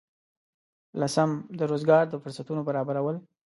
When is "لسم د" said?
0.99-1.61